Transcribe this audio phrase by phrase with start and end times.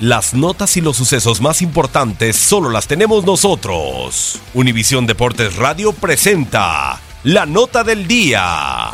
[0.00, 4.40] Las notas y los sucesos más importantes solo las tenemos nosotros.
[4.54, 8.92] Univisión Deportes Radio presenta la nota del día.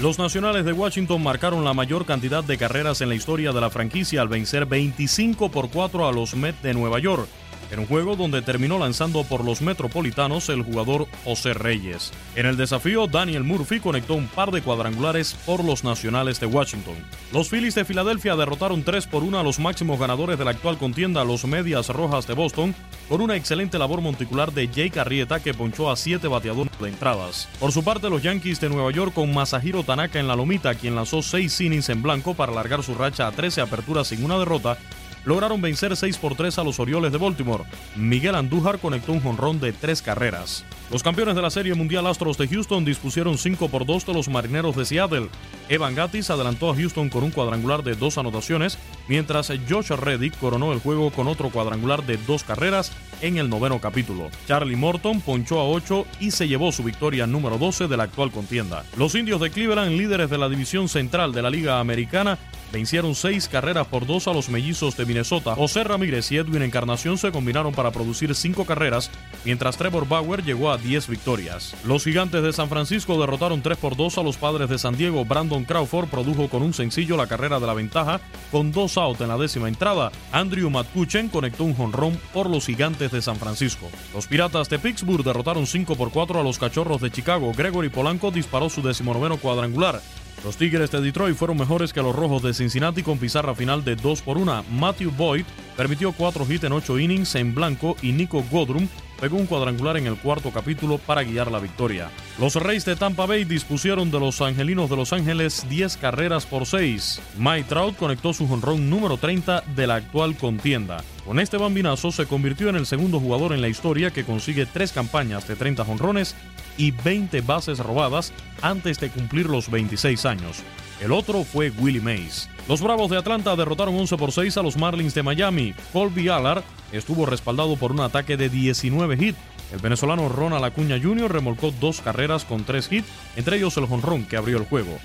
[0.00, 3.70] Los Nacionales de Washington marcaron la mayor cantidad de carreras en la historia de la
[3.70, 7.28] franquicia al vencer 25 por 4 a los Mets de Nueva York
[7.70, 12.12] en un juego donde terminó lanzando por los Metropolitanos el jugador José Reyes.
[12.34, 16.96] En el desafío, Daniel Murphy conectó un par de cuadrangulares por los Nacionales de Washington.
[17.32, 20.78] Los Phillies de Filadelfia derrotaron 3 por 1 a los máximos ganadores de la actual
[20.78, 22.74] contienda, los Medias Rojas de Boston,
[23.08, 27.48] con una excelente labor monticular de Jake Arrieta que ponchó a 7 bateadores de entradas.
[27.58, 30.94] Por su parte, los Yankees de Nueva York con Masahiro Tanaka en la lomita, quien
[30.94, 34.78] lanzó 6 innings en blanco para alargar su racha a 13 aperturas sin una derrota,
[35.28, 37.64] lograron vencer 6 por 3 a los Orioles de Baltimore.
[37.96, 40.64] Miguel Andújar conectó un jonrón de tres carreras.
[40.90, 44.30] Los campeones de la Serie Mundial Astros de Houston dispusieron 5 por 2 de los
[44.30, 45.28] Marineros de Seattle.
[45.68, 50.72] Evan Gattis adelantó a Houston con un cuadrangular de dos anotaciones, mientras Josh Reddick coronó
[50.72, 54.30] el juego con otro cuadrangular de dos carreras en el noveno capítulo.
[54.46, 58.30] Charlie Morton ponchó a 8 y se llevó su victoria número 12 de la actual
[58.30, 58.84] contienda.
[58.96, 62.38] Los indios de Cleveland, líderes de la división central de la Liga Americana,
[62.72, 65.17] vencieron seis carreras por dos a los mellizos de Minnesota.
[65.24, 69.10] José Ramírez y Edwin Encarnación se combinaron para producir cinco carreras,
[69.44, 71.74] mientras Trevor Bauer llegó a 10 victorias.
[71.84, 75.24] Los gigantes de San Francisco derrotaron 3 por 2 a los padres de San Diego.
[75.24, 79.28] Brandon Crawford produjo con un sencillo la carrera de la ventaja con dos outs en
[79.28, 80.10] la décima entrada.
[80.32, 83.88] Andrew McCutchen conectó un jonrón por los gigantes de San Francisco.
[84.14, 87.52] Los piratas de Pittsburgh derrotaron 5 por 4 a los cachorros de Chicago.
[87.56, 90.00] Gregory Polanco disparó su decimonoveno cuadrangular.
[90.44, 93.96] Los Tigres de Detroit fueron mejores que los Rojos de Cincinnati con pizarra final de
[93.96, 94.64] 2 por 1.
[94.70, 95.44] Matthew Boyd
[95.78, 98.88] permitió 4 hits en 8 innings en blanco y Nico Godrum
[99.20, 102.10] pegó un cuadrangular en el cuarto capítulo para guiar la victoria.
[102.40, 106.66] Los Reyes de Tampa Bay dispusieron de los Angelinos de Los Ángeles 10 carreras por
[106.66, 107.20] 6.
[107.38, 111.04] Mike Trout conectó su jonrón número 30 de la actual contienda.
[111.24, 114.90] Con este bambinazo se convirtió en el segundo jugador en la historia que consigue tres
[114.90, 116.34] campañas de 30 jonrones
[116.76, 118.32] y 20 bases robadas
[118.62, 120.64] antes de cumplir los 26 años.
[121.00, 122.48] El otro fue Willie Mays.
[122.68, 125.74] Los Bravos de Atlanta derrotaron 11 por 6 a los Marlins de Miami.
[125.92, 129.38] Colby Allard estuvo respaldado por un ataque de 19 hits.
[129.72, 131.30] El venezolano Ronald Acuña Jr.
[131.30, 134.98] remolcó dos carreras con tres hits, entre ellos el jonrón que abrió el juego.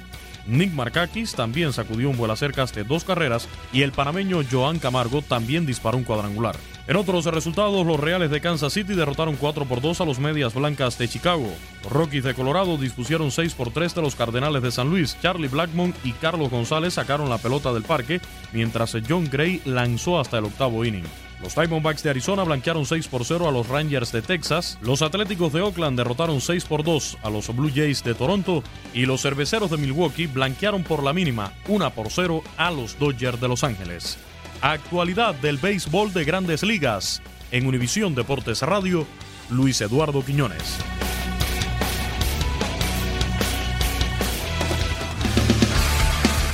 [0.46, 5.22] Nick Markakis también sacudió un vuelo cerca de dos carreras y el panameño Joan Camargo
[5.22, 6.56] también disparó un cuadrangular.
[6.86, 10.54] En otros resultados, los Reales de Kansas City derrotaron 4 por 2 a los Medias
[10.54, 11.48] Blancas de Chicago.
[11.81, 15.18] Los Rockies de Colorado dispusieron 6 por 3 de los Cardenales de San Luis.
[15.22, 18.20] Charlie Blackmon y Carlos González sacaron la pelota del parque,
[18.52, 21.06] mientras John Gray lanzó hasta el octavo inning.
[21.44, 24.78] Los Diamondbacks de Arizona blanquearon 6 por 0 a los Rangers de Texas.
[24.81, 28.64] Los Atléticos de Oakland derrotaron 6 por 2 a los Blue Jays de Toronto.
[28.94, 33.42] Y los Cerveceros de Milwaukee blanquearon por la mínima 1 por 0 a los Dodgers
[33.42, 34.18] de Los Ángeles.
[34.62, 37.22] Actualidad del béisbol de grandes ligas.
[37.52, 39.06] En Univisión Deportes Radio,
[39.50, 40.78] Luis Eduardo Quiñones.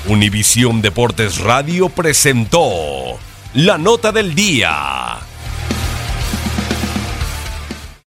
[0.08, 3.20] Univisión Deportes Radio presentó
[3.54, 4.99] la nota del día.